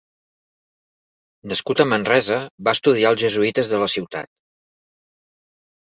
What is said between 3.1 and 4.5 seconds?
als Jesuïtes de la ciutat.